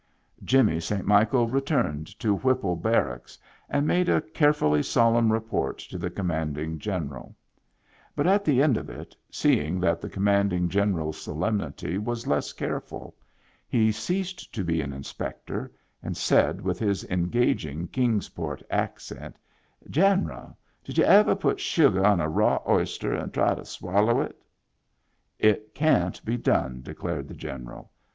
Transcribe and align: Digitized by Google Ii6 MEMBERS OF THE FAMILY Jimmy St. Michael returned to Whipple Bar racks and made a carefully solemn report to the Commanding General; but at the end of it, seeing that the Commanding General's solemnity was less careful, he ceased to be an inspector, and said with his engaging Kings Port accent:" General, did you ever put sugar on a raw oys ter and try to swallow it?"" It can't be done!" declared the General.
Digitized 0.01 0.07
by 0.07 0.15
Google 0.15 0.31
Ii6 0.33 0.57
MEMBERS 0.57 0.65
OF 0.65 0.71
THE 0.71 0.79
FAMILY 0.97 0.97
Jimmy 0.97 0.97
St. 0.97 1.07
Michael 1.07 1.47
returned 1.47 2.19
to 2.21 2.33
Whipple 2.37 2.75
Bar 2.75 3.05
racks 3.05 3.37
and 3.69 3.87
made 3.87 4.09
a 4.09 4.21
carefully 4.33 4.81
solemn 4.83 5.31
report 5.31 5.77
to 5.77 5.97
the 5.99 6.09
Commanding 6.09 6.79
General; 6.79 7.35
but 8.15 8.25
at 8.25 8.43
the 8.43 8.63
end 8.63 8.77
of 8.77 8.89
it, 8.89 9.15
seeing 9.29 9.79
that 9.79 10.01
the 10.01 10.09
Commanding 10.09 10.69
General's 10.69 11.21
solemnity 11.21 11.99
was 11.99 12.25
less 12.25 12.51
careful, 12.51 13.13
he 13.67 13.91
ceased 13.91 14.51
to 14.55 14.63
be 14.63 14.81
an 14.81 14.91
inspector, 14.91 15.71
and 16.01 16.17
said 16.17 16.61
with 16.61 16.79
his 16.79 17.03
engaging 17.03 17.87
Kings 17.87 18.29
Port 18.29 18.63
accent:" 18.71 19.37
General, 19.99 20.57
did 20.83 20.97
you 20.97 21.03
ever 21.03 21.35
put 21.35 21.59
sugar 21.59 22.03
on 22.03 22.19
a 22.19 22.27
raw 22.27 22.57
oys 22.65 22.99
ter 22.99 23.13
and 23.13 23.31
try 23.31 23.53
to 23.53 23.65
swallow 23.65 24.19
it?"" 24.19 24.41
It 25.53 25.75
can't 25.75 26.25
be 26.25 26.37
done!" 26.37 26.81
declared 26.81 27.27
the 27.27 27.35
General. 27.35 27.91